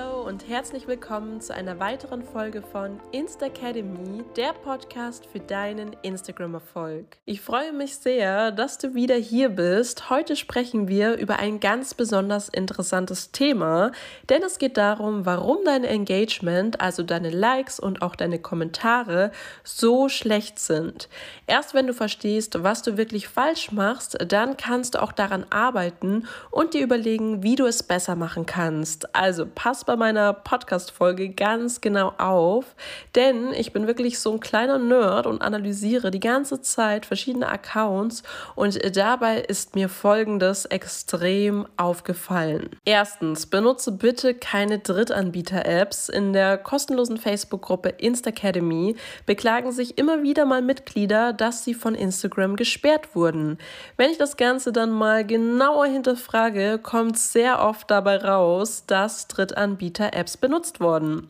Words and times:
so 0.00 0.19
und 0.30 0.46
herzlich 0.46 0.86
willkommen 0.86 1.40
zu 1.40 1.52
einer 1.52 1.80
weiteren 1.80 2.22
Folge 2.22 2.62
von 2.62 3.00
Insta 3.10 3.46
Academy, 3.46 4.22
der 4.36 4.52
Podcast 4.52 5.26
für 5.26 5.40
deinen 5.40 5.96
Instagram-Erfolg. 6.02 7.16
Ich 7.24 7.40
freue 7.40 7.72
mich 7.72 7.96
sehr, 7.96 8.52
dass 8.52 8.78
du 8.78 8.94
wieder 8.94 9.16
hier 9.16 9.48
bist. 9.48 10.08
Heute 10.08 10.36
sprechen 10.36 10.86
wir 10.86 11.16
über 11.16 11.40
ein 11.40 11.58
ganz 11.58 11.94
besonders 11.94 12.48
interessantes 12.48 13.32
Thema, 13.32 13.90
denn 14.28 14.44
es 14.44 14.58
geht 14.58 14.76
darum, 14.76 15.26
warum 15.26 15.64
dein 15.64 15.82
Engagement, 15.82 16.80
also 16.80 17.02
deine 17.02 17.30
Likes 17.30 17.80
und 17.80 18.00
auch 18.00 18.14
deine 18.14 18.38
Kommentare, 18.38 19.32
so 19.64 20.08
schlecht 20.08 20.60
sind. 20.60 21.08
Erst 21.48 21.74
wenn 21.74 21.88
du 21.88 21.92
verstehst, 21.92 22.62
was 22.62 22.82
du 22.82 22.96
wirklich 22.96 23.26
falsch 23.26 23.72
machst, 23.72 24.16
dann 24.28 24.56
kannst 24.56 24.94
du 24.94 25.02
auch 25.02 25.10
daran 25.10 25.44
arbeiten 25.50 26.28
und 26.52 26.74
dir 26.74 26.84
überlegen, 26.84 27.42
wie 27.42 27.56
du 27.56 27.66
es 27.66 27.82
besser 27.82 28.14
machen 28.14 28.46
kannst. 28.46 29.12
Also 29.16 29.44
pass 29.52 29.80
pass 29.80 29.84
bei 29.84 29.96
meiner 29.96 30.19
Podcast-Folge 30.44 31.30
ganz 31.30 31.80
genau 31.80 32.12
auf, 32.18 32.74
denn 33.14 33.52
ich 33.52 33.72
bin 33.72 33.86
wirklich 33.86 34.18
so 34.18 34.32
ein 34.32 34.40
kleiner 34.40 34.78
Nerd 34.78 35.26
und 35.26 35.42
analysiere 35.42 36.10
die 36.10 36.20
ganze 36.20 36.60
Zeit 36.60 37.06
verschiedene 37.06 37.48
Accounts 37.48 38.22
und 38.54 38.78
dabei 38.96 39.38
ist 39.40 39.74
mir 39.74 39.88
Folgendes 39.88 40.64
extrem 40.66 41.66
aufgefallen. 41.76 42.70
Erstens, 42.84 43.46
benutze 43.46 43.92
bitte 43.92 44.34
keine 44.34 44.78
Drittanbieter-Apps. 44.78 46.08
In 46.08 46.32
der 46.32 46.58
kostenlosen 46.58 47.16
Facebook-Gruppe 47.16 47.90
Instacademy 47.90 48.96
beklagen 49.26 49.72
sich 49.72 49.98
immer 49.98 50.22
wieder 50.22 50.46
mal 50.46 50.62
Mitglieder, 50.62 51.32
dass 51.32 51.64
sie 51.64 51.74
von 51.74 51.94
Instagram 51.94 52.56
gesperrt 52.56 53.14
wurden. 53.14 53.58
Wenn 53.96 54.10
ich 54.10 54.18
das 54.18 54.36
Ganze 54.36 54.72
dann 54.72 54.90
mal 54.90 55.26
genauer 55.26 55.86
hinterfrage, 55.86 56.78
kommt 56.78 57.18
sehr 57.18 57.62
oft 57.62 57.90
dabei 57.90 58.16
raus, 58.18 58.84
dass 58.86 59.28
Drittanbieter 59.28 60.09
Anbieter-Apps 60.10 60.36
benutzt 60.36 60.80
worden. 60.80 61.28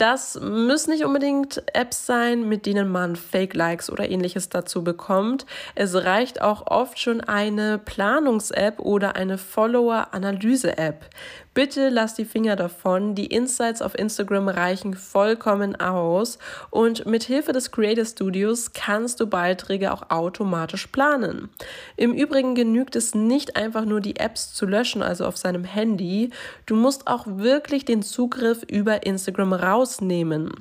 Das 0.00 0.40
müssen 0.40 0.92
nicht 0.92 1.04
unbedingt 1.04 1.62
Apps 1.74 2.06
sein, 2.06 2.48
mit 2.48 2.64
denen 2.64 2.88
man 2.88 3.16
Fake-Likes 3.16 3.90
oder 3.90 4.08
ähnliches 4.08 4.48
dazu 4.48 4.82
bekommt. 4.82 5.44
Es 5.74 5.94
reicht 5.94 6.40
auch 6.40 6.66
oft 6.68 6.98
schon 6.98 7.20
eine 7.20 7.76
Planungs-App 7.76 8.80
oder 8.80 9.16
eine 9.16 9.36
Follower-Analyse-App. 9.36 11.04
Bitte 11.52 11.88
lass 11.88 12.14
die 12.14 12.24
Finger 12.24 12.54
davon. 12.54 13.16
Die 13.16 13.26
Insights 13.26 13.82
auf 13.82 13.98
Instagram 13.98 14.48
reichen 14.48 14.94
vollkommen 14.94 15.74
aus 15.80 16.38
und 16.70 17.06
mit 17.06 17.24
Hilfe 17.24 17.52
des 17.52 17.72
Creator 17.72 18.04
Studios 18.04 18.72
kannst 18.72 19.18
du 19.18 19.26
Beiträge 19.26 19.92
auch 19.92 20.10
automatisch 20.10 20.86
planen. 20.86 21.48
Im 21.96 22.14
Übrigen 22.14 22.54
genügt 22.54 22.94
es 22.94 23.16
nicht 23.16 23.56
einfach 23.56 23.84
nur 23.84 24.00
die 24.00 24.16
Apps 24.16 24.54
zu 24.54 24.64
löschen, 24.64 25.02
also 25.02 25.26
auf 25.26 25.36
seinem 25.36 25.64
Handy. 25.64 26.30
Du 26.66 26.76
musst 26.76 27.08
auch 27.08 27.26
wirklich 27.26 27.84
den 27.84 28.02
Zugriff 28.02 28.62
über 28.62 29.04
Instagram 29.04 29.52
rausnehmen. 29.90 30.52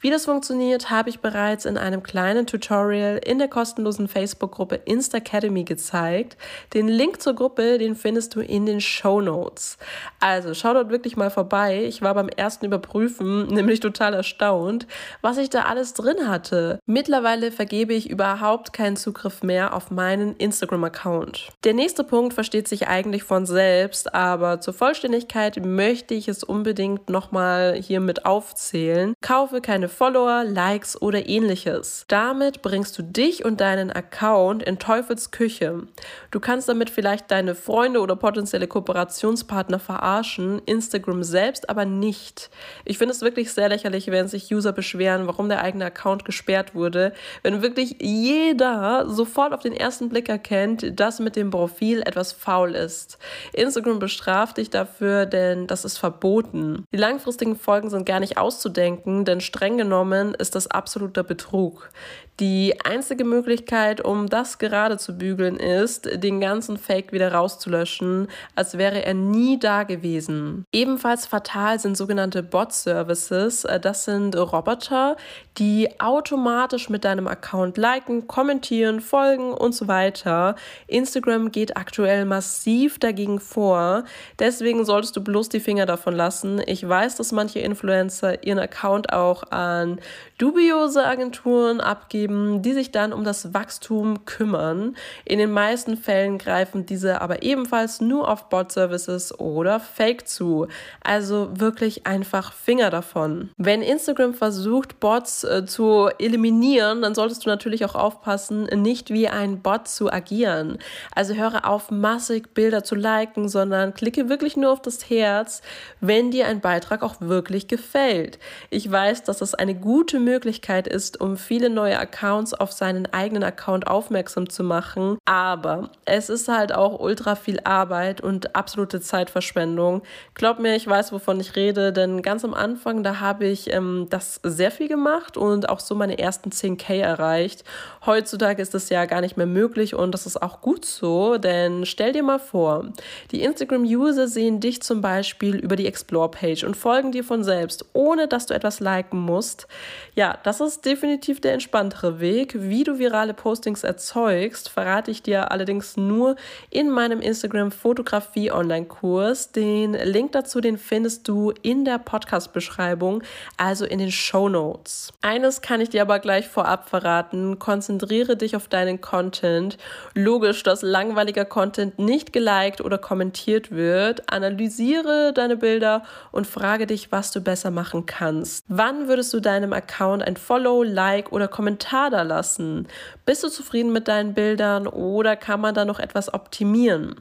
Wie 0.00 0.10
das 0.10 0.24
funktioniert, 0.24 0.90
habe 0.90 1.10
ich 1.10 1.20
bereits 1.20 1.64
in 1.64 1.76
einem 1.76 2.02
kleinen 2.02 2.46
Tutorial 2.46 3.18
in 3.24 3.38
der 3.38 3.48
kostenlosen 3.48 4.08
Facebook-Gruppe 4.08 4.76
Insta 4.84 5.18
Academy 5.18 5.64
gezeigt. 5.64 6.36
Den 6.74 6.88
Link 6.88 7.22
zur 7.22 7.34
Gruppe, 7.34 7.78
den 7.78 7.96
findest 7.96 8.34
du 8.34 8.40
in 8.40 8.66
den 8.66 8.80
Show 8.80 9.20
Notes. 9.20 9.78
Also 10.20 10.54
schau 10.54 10.74
dort 10.74 10.90
wirklich 10.90 11.16
mal 11.16 11.30
vorbei. 11.30 11.84
Ich 11.84 12.02
war 12.02 12.14
beim 12.14 12.28
ersten 12.28 12.66
Überprüfen 12.66 13.46
nämlich 13.56 13.80
total 13.80 14.14
erstaunt, 14.14 14.86
was 15.22 15.38
ich 15.38 15.50
da 15.50 15.62
alles 15.62 15.94
drin 15.94 16.28
hatte. 16.28 16.78
Mittlerweile 16.86 17.50
vergebe 17.50 17.94
ich 17.94 18.10
überhaupt 18.10 18.72
keinen 18.72 18.96
Zugriff 18.96 19.42
mehr 19.42 19.74
auf 19.74 19.90
meinen 19.90 20.36
Instagram-Account. 20.36 21.48
Der 21.64 21.74
nächste 21.74 22.04
Punkt 22.04 22.34
versteht 22.34 22.68
sich 22.68 22.88
eigentlich 22.88 23.24
von 23.24 23.46
selbst, 23.46 24.14
aber 24.14 24.60
zur 24.60 24.74
Vollständigkeit 24.74 25.64
möchte 25.64 26.14
ich 26.14 26.28
es 26.28 26.44
unbedingt 26.44 27.08
nochmal 27.08 27.74
hier 27.74 28.00
mit 28.00 28.26
aufzählen. 28.26 28.75
Kaufe 29.22 29.60
keine 29.60 29.88
Follower, 29.88 30.44
Likes 30.44 31.00
oder 31.00 31.28
ähnliches. 31.28 32.04
Damit 32.08 32.60
bringst 32.60 32.98
du 32.98 33.02
dich 33.02 33.44
und 33.44 33.60
deinen 33.60 33.90
Account 33.90 34.62
in 34.62 34.78
Teufels 34.78 35.30
Küche. 35.30 35.84
Du 36.30 36.40
kannst 36.40 36.68
damit 36.68 36.90
vielleicht 36.90 37.30
deine 37.30 37.54
Freunde 37.54 38.00
oder 38.00 38.16
potenzielle 38.16 38.66
Kooperationspartner 38.66 39.78
verarschen 39.78 40.60
Instagram 40.66 41.22
selbst 41.22 41.70
aber 41.70 41.86
nicht. 41.86 42.50
Ich 42.84 42.98
finde 42.98 43.14
es 43.14 43.22
wirklich 43.22 43.52
sehr 43.52 43.68
lächerlich, 43.68 44.08
wenn 44.08 44.28
sich 44.28 44.52
User 44.52 44.72
beschweren, 44.72 45.26
warum 45.26 45.48
der 45.48 45.62
eigene 45.62 45.86
Account 45.86 46.24
gesperrt 46.24 46.74
wurde, 46.74 47.12
wenn 47.42 47.62
wirklich 47.62 47.96
jeder 48.00 49.08
sofort 49.08 49.54
auf 49.54 49.60
den 49.60 49.72
ersten 49.72 50.10
Blick 50.10 50.28
erkennt, 50.28 51.00
dass 51.00 51.18
mit 51.18 51.36
dem 51.36 51.50
Profil 51.50 52.02
etwas 52.02 52.32
faul 52.32 52.74
ist. 52.74 53.18
Instagram 53.54 53.98
bestraft 53.98 54.58
dich 54.58 54.68
dafür, 54.68 55.24
denn 55.24 55.66
das 55.66 55.84
ist 55.84 55.96
verboten. 55.96 56.84
Die 56.92 56.98
langfristigen 56.98 57.56
Folgen 57.56 57.88
sind 57.88 58.04
gar 58.04 58.20
nicht 58.20 58.36
auszudenken, 58.66 59.24
denn 59.24 59.40
streng 59.40 59.78
genommen 59.78 60.34
ist 60.34 60.54
das 60.54 60.66
absoluter 60.66 61.22
Betrug. 61.22 61.90
Die 62.38 62.74
einzige 62.84 63.24
Möglichkeit, 63.24 64.04
um 64.04 64.28
das 64.28 64.58
gerade 64.58 64.98
zu 64.98 65.16
bügeln, 65.16 65.56
ist, 65.56 66.22
den 66.22 66.38
ganzen 66.38 66.76
Fake 66.76 67.10
wieder 67.12 67.32
rauszulöschen, 67.32 68.28
als 68.54 68.76
wäre 68.76 69.06
er 69.06 69.14
nie 69.14 69.58
da 69.58 69.84
gewesen. 69.84 70.66
Ebenfalls 70.70 71.24
fatal 71.24 71.80
sind 71.80 71.96
sogenannte 71.96 72.42
Bot-Services. 72.42 73.64
Äh, 73.64 73.80
das 73.80 74.04
sind 74.04 74.36
Roboter, 74.36 75.16
die 75.56 75.98
automatisch 75.98 76.90
mit 76.90 77.06
deinem 77.06 77.26
Account 77.26 77.78
liken, 77.78 78.26
kommentieren, 78.26 79.00
folgen 79.00 79.54
und 79.54 79.74
so 79.74 79.88
weiter. 79.88 80.56
Instagram 80.88 81.50
geht 81.50 81.78
aktuell 81.78 82.26
massiv 82.26 82.98
dagegen 82.98 83.40
vor. 83.40 84.04
Deswegen 84.38 84.84
solltest 84.84 85.16
du 85.16 85.24
bloß 85.24 85.48
die 85.48 85.60
Finger 85.60 85.86
davon 85.86 86.14
lassen. 86.14 86.60
Ich 86.66 86.86
weiß, 86.86 87.16
dass 87.16 87.32
manche 87.32 87.60
Influencer 87.60 88.44
ihren 88.44 88.58
Account 88.58 89.14
auch 89.14 89.42
an 89.50 90.00
dubiose 90.36 91.02
Agenturen 91.02 91.80
abgeben 91.80 92.25
geben, 92.26 92.62
die 92.62 92.72
sich 92.72 92.90
dann 92.90 93.12
um 93.12 93.22
das 93.22 93.54
Wachstum 93.54 94.24
kümmern. 94.24 94.96
In 95.24 95.38
den 95.38 95.52
meisten 95.52 95.96
Fällen 95.96 96.38
greifen 96.38 96.84
diese 96.86 97.20
aber 97.20 97.42
ebenfalls 97.42 98.00
nur 98.00 98.28
auf 98.28 98.48
Bot-Services 98.48 99.38
oder 99.38 99.78
Fake 99.78 100.26
zu. 100.26 100.66
Also 101.04 101.48
wirklich 101.52 102.06
einfach 102.06 102.52
Finger 102.52 102.90
davon. 102.90 103.50
Wenn 103.56 103.82
Instagram 103.82 104.34
versucht, 104.34 104.98
Bots 104.98 105.44
äh, 105.44 105.66
zu 105.66 106.08
eliminieren, 106.18 107.02
dann 107.02 107.14
solltest 107.14 107.46
du 107.46 107.48
natürlich 107.48 107.84
auch 107.84 107.94
aufpassen, 107.94 108.64
nicht 108.64 109.10
wie 109.10 109.28
ein 109.28 109.62
Bot 109.62 109.86
zu 109.86 110.12
agieren. 110.12 110.78
Also 111.14 111.34
höre 111.34 111.68
auf, 111.68 111.90
massig 111.90 112.54
Bilder 112.54 112.82
zu 112.82 112.96
liken, 112.96 113.48
sondern 113.48 113.94
klicke 113.94 114.28
wirklich 114.28 114.56
nur 114.56 114.72
auf 114.72 114.82
das 114.82 115.08
Herz, 115.08 115.62
wenn 116.00 116.30
dir 116.32 116.46
ein 116.46 116.60
Beitrag 116.60 117.02
auch 117.02 117.20
wirklich 117.20 117.68
gefällt. 117.68 118.38
Ich 118.70 118.90
weiß, 118.90 119.22
dass 119.22 119.38
das 119.38 119.54
eine 119.54 119.74
gute 119.74 120.18
Möglichkeit 120.18 120.88
ist, 120.88 121.20
um 121.20 121.36
viele 121.36 121.70
neue 121.70 121.98
Accounts 121.98 122.15
Accounts 122.16 122.54
auf 122.54 122.72
seinen 122.72 123.06
eigenen 123.12 123.42
Account 123.42 123.86
aufmerksam 123.86 124.48
zu 124.48 124.64
machen. 124.64 125.18
Aber 125.24 125.90
es 126.04 126.30
ist 126.30 126.48
halt 126.48 126.74
auch 126.74 126.98
ultra 126.98 127.34
viel 127.34 127.60
Arbeit 127.64 128.20
und 128.20 128.56
absolute 128.56 129.00
Zeitverschwendung. 129.00 130.02
Glaub 130.34 130.58
mir, 130.58 130.74
ich 130.76 130.86
weiß, 130.86 131.12
wovon 131.12 131.40
ich 131.40 131.56
rede, 131.56 131.92
denn 131.92 132.22
ganz 132.22 132.44
am 132.44 132.54
Anfang, 132.54 133.02
da 133.02 133.20
habe 133.20 133.46
ich 133.46 133.72
ähm, 133.72 134.06
das 134.10 134.40
sehr 134.42 134.70
viel 134.70 134.88
gemacht 134.88 135.36
und 135.36 135.68
auch 135.68 135.80
so 135.80 135.94
meine 135.94 136.18
ersten 136.18 136.50
10k 136.50 137.00
erreicht. 137.00 137.64
Heutzutage 138.04 138.62
ist 138.62 138.74
das 138.74 138.88
ja 138.88 139.04
gar 139.04 139.20
nicht 139.20 139.36
mehr 139.36 139.46
möglich 139.46 139.94
und 139.94 140.12
das 140.12 140.26
ist 140.26 140.40
auch 140.40 140.60
gut 140.60 140.84
so, 140.84 141.36
denn 141.38 141.84
stell 141.84 142.12
dir 142.12 142.22
mal 142.22 142.38
vor, 142.38 142.86
die 143.30 143.42
Instagram-User 143.42 144.28
sehen 144.28 144.60
dich 144.60 144.82
zum 144.82 145.00
Beispiel 145.00 145.56
über 145.56 145.76
die 145.76 145.86
Explore-Page 145.86 146.64
und 146.64 146.76
folgen 146.76 147.12
dir 147.12 147.24
von 147.24 147.44
selbst, 147.44 147.84
ohne 147.92 148.28
dass 148.28 148.46
du 148.46 148.54
etwas 148.54 148.80
liken 148.80 149.20
musst. 149.20 149.66
Ja, 150.14 150.38
das 150.42 150.60
ist 150.60 150.84
definitiv 150.84 151.40
der 151.40 151.54
entspanntere 151.54 152.05
einfache 152.06 152.20
Weg, 152.20 152.54
wie 152.58 152.84
du 152.84 152.98
virale 152.98 153.34
Postings 153.34 153.82
erzeugst, 153.82 154.68
verrate 154.68 155.10
ich 155.10 155.22
dir 155.22 155.50
allerdings 155.50 155.96
nur 155.96 156.36
in 156.70 156.90
meinem 156.90 157.20
Instagram 157.20 157.70
Fotografie 157.70 158.50
Online-Kurs. 158.50 159.52
Den 159.52 159.94
Link 159.94 160.32
dazu, 160.32 160.60
den 160.60 160.78
findest 160.78 161.26
du 161.28 161.52
in 161.62 161.84
der 161.84 161.98
Podcast-Beschreibung, 161.98 163.22
also 163.56 163.84
in 163.84 163.98
den 163.98 164.12
Show 164.12 164.48
Notes. 164.48 165.12
Eines 165.20 165.60
kann 165.60 165.80
ich 165.80 165.90
dir 165.90 166.02
aber 166.02 166.18
gleich 166.18 166.48
vorab 166.48 166.88
verraten: 166.88 167.58
Konzentriere 167.58 168.36
dich 168.36 168.56
auf 168.56 168.68
deinen 168.68 169.00
Content. 169.00 169.76
Logisch, 170.14 170.62
dass 170.62 170.82
langweiliger 170.82 171.44
Content 171.44 171.98
nicht 171.98 172.32
geliked 172.32 172.80
oder 172.80 172.98
kommentiert 172.98 173.70
wird. 173.70 174.30
Analysiere 174.32 175.32
deine 175.34 175.56
Bilder 175.56 176.02
und 176.32 176.46
frage 176.46 176.86
dich, 176.86 177.10
was 177.12 177.32
du 177.32 177.40
besser 177.40 177.70
machen 177.70 178.06
kannst. 178.06 178.64
Wann 178.68 179.08
würdest 179.08 179.32
du 179.34 179.40
deinem 179.40 179.72
Account 179.72 180.22
ein 180.22 180.36
Follow, 180.36 180.82
Like 180.82 181.32
oder 181.32 181.48
Kommentar 181.48 181.95
Kommentar 181.96 182.24
lassen. 182.24 182.88
Bist 183.24 183.42
du 183.42 183.48
zufrieden 183.48 183.92
mit 183.92 184.08
deinen 184.08 184.34
Bildern 184.34 184.86
oder 184.86 185.36
kann 185.36 185.60
man 185.60 185.74
da 185.74 185.84
noch 185.84 185.98
etwas 185.98 186.32
optimieren? 186.32 187.16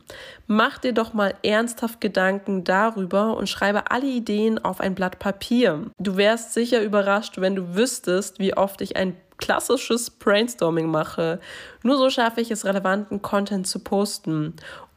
Mach 0.48 0.78
dir 0.78 0.94
doch 0.94 1.14
mal 1.14 1.34
ernsthaft 1.44 2.02
Gedanken 2.02 2.64
darüber 2.64 3.38
und 3.38 3.48
schreibe 3.48 3.90
alle 3.92 4.08
Ideen 4.08 4.64
auf 4.64 4.82
ein 4.82 4.96
Blatt 4.96 5.20
Papier. 5.20 5.86
Du 5.98 6.18
wärst 6.18 6.54
sicher 6.54 6.82
überrascht, 6.82 7.40
wenn 7.40 7.56
du 7.56 7.76
wüsstest, 7.76 8.40
wie 8.40 8.56
oft 8.56 8.82
ich 8.82 8.96
ein 8.98 9.16
klassisches 9.38 10.10
Brainstorming 10.10 10.88
mache. 10.88 11.40
Nur 11.84 11.98
so 11.98 12.10
schaffe 12.10 12.42
ich 12.42 12.52
es, 12.52 12.66
relevanten 12.66 13.22
Content 13.22 13.68
zu 13.68 13.80
posten. 13.80 14.56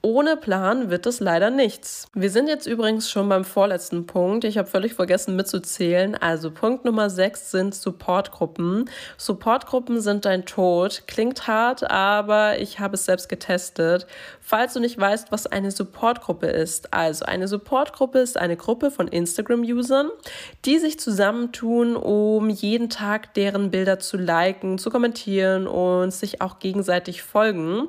Ohne 0.08 0.38
Plan 0.38 0.88
wird 0.88 1.04
es 1.04 1.20
leider 1.20 1.50
nichts. 1.50 2.08
Wir 2.14 2.30
sind 2.30 2.48
jetzt 2.48 2.66
übrigens 2.66 3.10
schon 3.10 3.28
beim 3.28 3.44
vorletzten 3.44 4.06
Punkt. 4.06 4.44
Ich 4.44 4.56
habe 4.56 4.66
völlig 4.66 4.94
vergessen 4.94 5.36
mitzuzählen. 5.36 6.14
Also 6.14 6.50
Punkt 6.50 6.86
Nummer 6.86 7.10
6 7.10 7.50
sind 7.50 7.74
Supportgruppen. 7.74 8.88
Supportgruppen 9.18 10.00
sind 10.00 10.24
dein 10.24 10.46
Tod. 10.46 11.02
Klingt 11.08 11.46
hart, 11.46 11.90
aber 11.90 12.58
ich 12.58 12.80
habe 12.80 12.94
es 12.94 13.04
selbst 13.04 13.28
getestet. 13.28 14.06
Falls 14.40 14.72
du 14.72 14.80
nicht 14.80 14.98
weißt, 14.98 15.30
was 15.30 15.46
eine 15.46 15.70
Supportgruppe 15.70 16.46
ist. 16.46 16.94
Also 16.94 17.26
eine 17.26 17.46
Supportgruppe 17.46 18.20
ist 18.20 18.38
eine 18.38 18.56
Gruppe 18.56 18.90
von 18.90 19.08
Instagram-Usern, 19.08 20.08
die 20.64 20.78
sich 20.78 20.98
zusammentun, 20.98 21.96
um 21.96 22.48
jeden 22.48 22.88
Tag 22.88 23.34
deren 23.34 23.70
Bilder 23.70 23.98
zu 23.98 24.16
liken, 24.16 24.78
zu 24.78 24.88
kommentieren 24.88 25.66
und 25.66 26.14
sich 26.14 26.40
auch 26.40 26.60
gegenseitig 26.60 27.22
folgen 27.22 27.88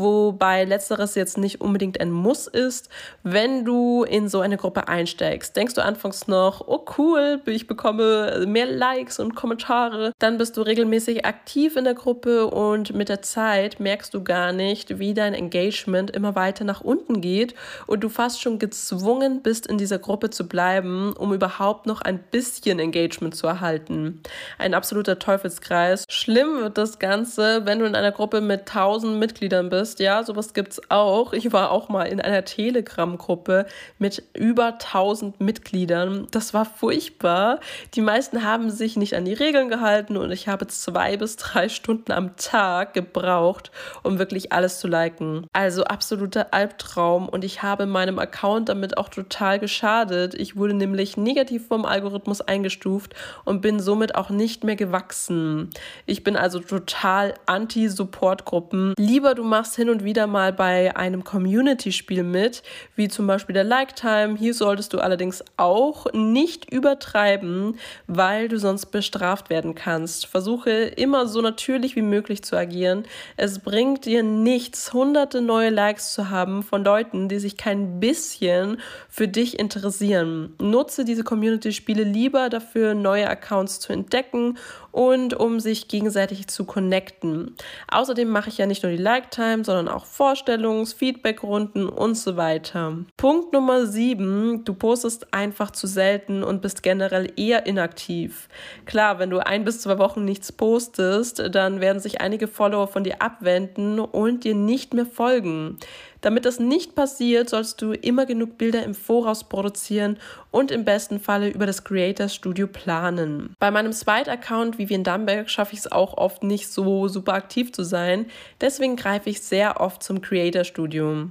wobei 0.00 0.64
letzteres 0.64 1.14
jetzt 1.14 1.38
nicht 1.38 1.59
unbedingt 1.60 2.00
ein 2.00 2.10
Muss 2.10 2.46
ist. 2.46 2.88
Wenn 3.22 3.64
du 3.64 4.02
in 4.02 4.28
so 4.28 4.40
eine 4.40 4.56
Gruppe 4.56 4.88
einsteigst, 4.88 5.56
denkst 5.56 5.74
du 5.74 5.84
anfangs 5.84 6.26
noch, 6.26 6.66
oh 6.66 6.84
cool, 6.98 7.40
ich 7.46 7.66
bekomme 7.66 8.44
mehr 8.46 8.66
Likes 8.66 9.20
und 9.20 9.34
Kommentare, 9.34 10.12
dann 10.18 10.38
bist 10.38 10.56
du 10.56 10.62
regelmäßig 10.62 11.24
aktiv 11.24 11.76
in 11.76 11.84
der 11.84 11.94
Gruppe 11.94 12.46
und 12.48 12.94
mit 12.94 13.08
der 13.08 13.22
Zeit 13.22 13.78
merkst 13.78 14.12
du 14.12 14.24
gar 14.24 14.52
nicht, 14.52 14.98
wie 14.98 15.14
dein 15.14 15.34
Engagement 15.34 16.10
immer 16.10 16.34
weiter 16.34 16.64
nach 16.64 16.80
unten 16.80 17.20
geht 17.20 17.54
und 17.86 18.00
du 18.00 18.08
fast 18.08 18.40
schon 18.40 18.58
gezwungen 18.58 19.42
bist, 19.42 19.66
in 19.66 19.78
dieser 19.78 19.98
Gruppe 19.98 20.30
zu 20.30 20.48
bleiben, 20.48 21.12
um 21.12 21.32
überhaupt 21.32 21.86
noch 21.86 22.00
ein 22.02 22.18
bisschen 22.18 22.78
Engagement 22.78 23.36
zu 23.36 23.46
erhalten. 23.46 24.22
Ein 24.58 24.74
absoluter 24.74 25.18
Teufelskreis. 25.18 26.04
Schlimm 26.08 26.60
wird 26.60 26.78
das 26.78 26.98
Ganze, 26.98 27.66
wenn 27.66 27.78
du 27.78 27.84
in 27.84 27.94
einer 27.94 28.12
Gruppe 28.12 28.40
mit 28.40 28.60
1000 28.60 29.18
Mitgliedern 29.18 29.68
bist 29.68 30.00
ja, 30.00 30.22
sowas 30.24 30.54
gibt's 30.54 30.80
auch. 30.88 31.32
Ich 31.42 31.54
war 31.54 31.70
auch 31.70 31.88
mal 31.88 32.02
in 32.02 32.20
einer 32.20 32.44
Telegram-Gruppe 32.44 33.64
mit 33.98 34.22
über 34.34 34.74
1000 34.74 35.40
Mitgliedern. 35.40 36.26
Das 36.30 36.52
war 36.52 36.66
furchtbar. 36.66 37.60
Die 37.94 38.02
meisten 38.02 38.44
haben 38.44 38.68
sich 38.68 38.98
nicht 38.98 39.16
an 39.16 39.24
die 39.24 39.32
Regeln 39.32 39.70
gehalten 39.70 40.18
und 40.18 40.32
ich 40.32 40.48
habe 40.48 40.66
zwei 40.66 41.16
bis 41.16 41.36
drei 41.36 41.70
Stunden 41.70 42.12
am 42.12 42.36
Tag 42.36 42.92
gebraucht, 42.92 43.70
um 44.02 44.18
wirklich 44.18 44.52
alles 44.52 44.80
zu 44.80 44.86
liken. 44.86 45.46
Also 45.54 45.84
absoluter 45.84 46.52
Albtraum 46.52 47.26
und 47.26 47.42
ich 47.42 47.62
habe 47.62 47.86
meinem 47.86 48.18
Account 48.18 48.68
damit 48.68 48.98
auch 48.98 49.08
total 49.08 49.58
geschadet. 49.58 50.34
Ich 50.34 50.56
wurde 50.56 50.74
nämlich 50.74 51.16
negativ 51.16 51.68
vom 51.68 51.86
Algorithmus 51.86 52.42
eingestuft 52.42 53.14
und 53.46 53.62
bin 53.62 53.80
somit 53.80 54.14
auch 54.14 54.28
nicht 54.28 54.62
mehr 54.62 54.76
gewachsen. 54.76 55.70
Ich 56.04 56.22
bin 56.22 56.36
also 56.36 56.60
total 56.60 57.32
anti-Support-Gruppen. 57.46 58.92
Lieber 58.98 59.34
du 59.34 59.42
machst 59.42 59.76
hin 59.76 59.88
und 59.88 60.04
wieder 60.04 60.26
mal 60.26 60.52
bei 60.52 60.94
einem 60.94 61.24
Community-Spiel 61.30 62.24
mit, 62.24 62.64
wie 62.96 63.06
zum 63.06 63.28
Beispiel 63.28 63.54
der 63.54 63.62
Like-Time. 63.62 64.36
Hier 64.36 64.52
solltest 64.52 64.92
du 64.92 64.98
allerdings 64.98 65.44
auch 65.56 66.12
nicht 66.12 66.72
übertreiben, 66.72 67.78
weil 68.08 68.48
du 68.48 68.58
sonst 68.58 68.86
bestraft 68.86 69.48
werden 69.48 69.76
kannst. 69.76 70.26
Versuche 70.26 70.70
immer 70.70 71.28
so 71.28 71.40
natürlich 71.40 71.94
wie 71.94 72.02
möglich 72.02 72.42
zu 72.42 72.56
agieren. 72.56 73.04
Es 73.36 73.60
bringt 73.60 74.06
dir 74.06 74.24
nichts, 74.24 74.92
hunderte 74.92 75.40
neue 75.40 75.70
Likes 75.70 76.12
zu 76.14 76.30
haben 76.30 76.64
von 76.64 76.82
Leuten, 76.82 77.28
die 77.28 77.38
sich 77.38 77.56
kein 77.56 78.00
bisschen 78.00 78.78
für 79.08 79.28
dich 79.28 79.56
interessieren. 79.58 80.54
Nutze 80.58 81.04
diese 81.04 81.22
Community-Spiele 81.22 82.02
lieber 82.02 82.48
dafür, 82.48 82.94
neue 82.94 83.28
Accounts 83.28 83.78
zu 83.78 83.92
entdecken 83.92 84.58
und 84.92 85.34
um 85.34 85.60
sich 85.60 85.88
gegenseitig 85.88 86.48
zu 86.48 86.64
connecten. 86.64 87.54
Außerdem 87.90 88.28
mache 88.28 88.48
ich 88.48 88.58
ja 88.58 88.66
nicht 88.66 88.82
nur 88.82 88.92
die 88.92 88.98
Like-Time, 88.98 89.64
sondern 89.64 89.88
auch 89.88 90.04
Vorstellungs-, 90.04 90.94
Feedback-Runden 90.94 91.88
und 91.88 92.16
so 92.16 92.36
weiter. 92.36 92.98
Punkt 93.16 93.52
Nummer 93.52 93.86
7, 93.86 94.64
du 94.64 94.74
postest 94.74 95.32
einfach 95.32 95.70
zu 95.70 95.86
selten 95.86 96.42
und 96.42 96.62
bist 96.62 96.82
generell 96.82 97.32
eher 97.36 97.66
inaktiv. 97.66 98.48
Klar, 98.86 99.18
wenn 99.18 99.30
du 99.30 99.38
ein 99.38 99.64
bis 99.64 99.80
zwei 99.80 99.98
Wochen 99.98 100.24
nichts 100.24 100.52
postest, 100.52 101.42
dann 101.52 101.80
werden 101.80 102.00
sich 102.00 102.20
einige 102.20 102.48
Follower 102.48 102.88
von 102.88 103.04
dir 103.04 103.22
abwenden 103.22 104.00
und 104.00 104.44
dir 104.44 104.54
nicht 104.54 104.94
mehr 104.94 105.06
folgen. 105.06 105.78
Damit 106.20 106.44
das 106.44 106.60
nicht 106.60 106.94
passiert, 106.94 107.48
sollst 107.48 107.80
du 107.82 107.92
immer 107.92 108.26
genug 108.26 108.58
Bilder 108.58 108.82
im 108.82 108.94
Voraus 108.94 109.44
produzieren 109.44 110.18
und 110.50 110.70
im 110.70 110.84
besten 110.84 111.20
Falle 111.20 111.48
über 111.48 111.66
das 111.66 111.84
Creator 111.84 112.28
Studio 112.28 112.66
planen. 112.66 113.54
Bei 113.58 113.70
meinem 113.70 113.92
Zweit-Account 113.92 114.78
Vivian 114.78 115.04
Damberg 115.04 115.48
schaffe 115.48 115.74
ich 115.74 115.80
es 115.80 115.92
auch 115.92 116.16
oft 116.16 116.42
nicht 116.42 116.68
so 116.70 117.08
super 117.08 117.34
aktiv 117.34 117.72
zu 117.72 117.84
sein, 117.84 118.26
deswegen 118.60 118.96
greife 118.96 119.30
ich 119.30 119.40
sehr 119.40 119.80
oft 119.80 120.02
zum 120.02 120.20
Creator 120.20 120.64
Studio. 120.64 121.28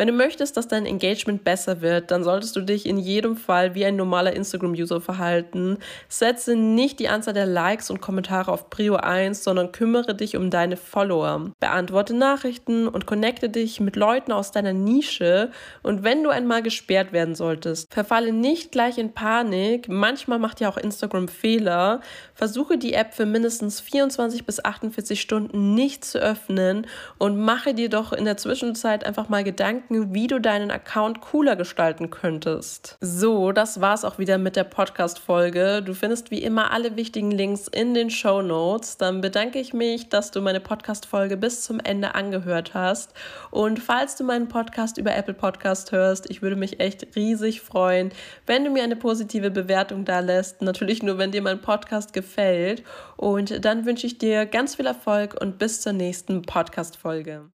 Wenn 0.00 0.08
du 0.08 0.14
möchtest, 0.14 0.56
dass 0.56 0.66
dein 0.66 0.86
Engagement 0.86 1.44
besser 1.44 1.82
wird, 1.82 2.10
dann 2.10 2.24
solltest 2.24 2.56
du 2.56 2.62
dich 2.62 2.86
in 2.86 2.96
jedem 2.96 3.36
Fall 3.36 3.74
wie 3.74 3.84
ein 3.84 3.96
normaler 3.96 4.32
Instagram-User 4.32 5.02
verhalten. 5.02 5.76
Setze 6.08 6.56
nicht 6.56 7.00
die 7.00 7.10
Anzahl 7.10 7.34
der 7.34 7.44
Likes 7.44 7.90
und 7.90 8.00
Kommentare 8.00 8.50
auf 8.50 8.70
Prio 8.70 8.96
1, 8.96 9.44
sondern 9.44 9.72
kümmere 9.72 10.14
dich 10.14 10.38
um 10.38 10.48
deine 10.48 10.78
Follower. 10.78 11.50
Beantworte 11.60 12.14
Nachrichten 12.14 12.88
und 12.88 13.04
connecte 13.04 13.50
dich 13.50 13.78
mit 13.78 13.94
Leuten, 13.94 14.32
aus 14.32 14.52
deiner 14.52 14.72
Nische 14.72 15.50
und 15.82 16.02
wenn 16.02 16.24
du 16.24 16.30
einmal 16.30 16.62
gesperrt 16.62 17.12
werden 17.12 17.34
solltest, 17.34 17.92
verfalle 17.92 18.32
nicht 18.32 18.72
gleich 18.72 18.96
in 18.96 19.12
Panik. 19.12 19.86
Manchmal 19.90 20.38
macht 20.38 20.60
ja 20.62 20.70
auch 20.70 20.78
Instagram 20.78 21.28
Fehler. 21.28 22.00
Versuche 22.32 22.78
die 22.78 22.94
App 22.94 23.12
für 23.12 23.26
mindestens 23.26 23.82
24 23.82 24.46
bis 24.46 24.64
48 24.64 25.20
Stunden 25.20 25.74
nicht 25.74 26.06
zu 26.06 26.20
öffnen 26.20 26.86
und 27.18 27.36
mache 27.38 27.74
dir 27.74 27.90
doch 27.90 28.14
in 28.14 28.24
der 28.24 28.38
Zwischenzeit 28.38 29.04
einfach 29.04 29.28
mal 29.28 29.44
Gedanken, 29.44 29.89
wie 29.90 30.26
du 30.26 30.40
deinen 30.40 30.70
Account 30.70 31.20
cooler 31.20 31.56
gestalten 31.56 32.10
könntest. 32.10 32.96
So, 33.00 33.52
das 33.52 33.80
war's 33.80 34.04
auch 34.04 34.18
wieder 34.18 34.38
mit 34.38 34.56
der 34.56 34.64
Podcast-Folge. 34.64 35.82
Du 35.82 35.94
findest 35.94 36.30
wie 36.30 36.42
immer 36.42 36.70
alle 36.70 36.96
wichtigen 36.96 37.30
Links 37.30 37.66
in 37.66 37.94
den 37.94 38.10
Show 38.10 38.42
Notes. 38.42 38.98
Dann 38.98 39.20
bedanke 39.20 39.58
ich 39.58 39.72
mich, 39.74 40.08
dass 40.08 40.30
du 40.30 40.40
meine 40.40 40.60
Podcast-Folge 40.60 41.36
bis 41.36 41.62
zum 41.64 41.80
Ende 41.80 42.14
angehört 42.14 42.74
hast. 42.74 43.14
Und 43.50 43.80
falls 43.80 44.16
du 44.16 44.24
meinen 44.24 44.48
Podcast 44.48 44.98
über 44.98 45.14
Apple 45.14 45.34
Podcast 45.34 45.92
hörst. 45.92 46.30
Ich 46.30 46.42
würde 46.42 46.56
mich 46.56 46.80
echt 46.80 47.16
riesig 47.16 47.60
freuen, 47.60 48.12
wenn 48.46 48.64
du 48.64 48.70
mir 48.70 48.82
eine 48.82 48.96
positive 48.96 49.50
Bewertung 49.50 50.04
da 50.04 50.20
lässt. 50.20 50.62
Natürlich 50.62 51.02
nur, 51.02 51.18
wenn 51.18 51.32
dir 51.32 51.42
mein 51.42 51.60
Podcast 51.60 52.12
gefällt. 52.12 52.84
Und 53.16 53.64
dann 53.64 53.86
wünsche 53.86 54.06
ich 54.06 54.18
dir 54.18 54.46
ganz 54.46 54.76
viel 54.76 54.86
Erfolg 54.86 55.40
und 55.40 55.58
bis 55.58 55.80
zur 55.80 55.92
nächsten 55.92 56.42
Podcast-Folge. 56.42 57.50